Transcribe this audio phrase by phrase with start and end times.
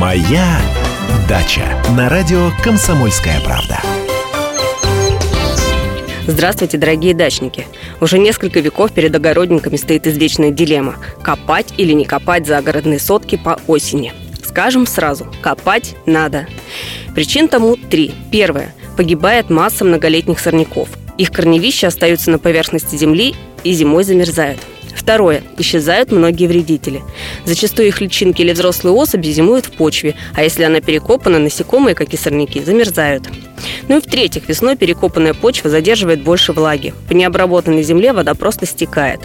[0.00, 0.58] Моя
[1.28, 3.82] дача на радио Комсомольская правда.
[6.26, 7.66] Здравствуйте, дорогие дачники!
[8.00, 13.60] Уже несколько веков перед огородниками стоит извечная дилемма– копать или не копать загородные сотки по
[13.66, 14.14] осени.
[14.42, 16.46] Скажем сразу– копать надо.
[17.14, 18.14] Причин тому три.
[18.32, 20.88] Первое– погибает масса многолетних сорняков.
[21.18, 24.60] Их корневища остаются на поверхности земли и зимой замерзают.
[25.10, 25.42] Второе.
[25.58, 27.02] Исчезают многие вредители.
[27.44, 32.14] Зачастую их личинки или взрослые особи зимуют в почве, а если она перекопана, насекомые, как
[32.14, 33.24] и сорняки, замерзают.
[33.88, 36.94] Ну и в-третьих, весной перекопанная почва задерживает больше влаги.
[37.08, 39.18] По необработанной земле вода просто стекает.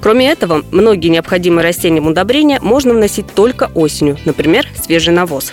[0.00, 5.52] Кроме этого, многие необходимые растениям удобрения можно вносить только осенью, например, свежий навоз.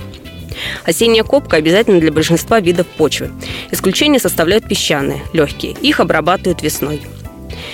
[0.85, 3.31] Осенняя копка обязательно для большинства видов почвы.
[3.71, 5.73] Исключение составляют песчаные, легкие.
[5.81, 7.01] Их обрабатывают весной.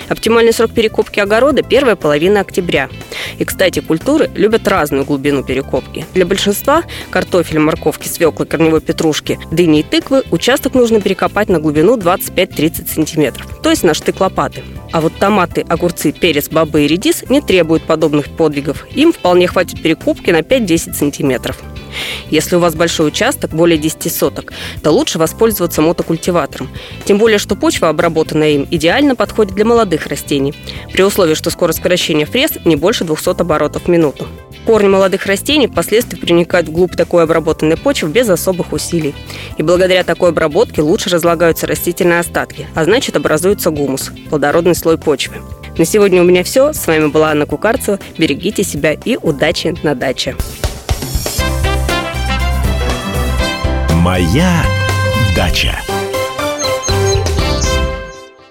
[0.10, 2.90] Оптимальный срок перекопки огорода– первая половина октября.
[3.40, 6.06] И, кстати, культуры любят разную глубину перекопки.
[6.14, 11.98] Для большинства– картофеля, морковки, свеклы, корневой петрушки, дыни и тыквы– участок нужно перекопать на глубину
[11.98, 14.64] 25-30 см, то есть на штык лопаты.
[14.92, 18.86] А вот томаты, огурцы, перец, бобы и редис не требуют подобных подвигов.
[18.96, 21.62] Им вполне хватит перекопки на 5-10 сантиметров.
[22.30, 26.70] Если у вас большой участок, более 10 соток, то лучше воспользоваться мотокультиватором.
[27.06, 30.54] Тем более, что почва, обработанная им, идеально подходит для молодых растений,
[30.92, 34.28] при условии, что скорость вращения фрез не больше 200 оборотов в минуту.
[34.66, 39.14] Корни молодых растений впоследствии проникают вглубь такой обработанной почвы без особых усилий.
[39.58, 45.36] И благодаря такой обработке лучше разлагаются растительные остатки, а значит образуется гумус– плодородный слой почвы.
[45.78, 46.72] На сегодня у меня все.
[46.72, 48.00] С вами была Анна Кукарцева.
[48.18, 50.36] Берегите себя и удачи на даче.
[54.04, 54.66] Моя
[55.34, 56.03] дача.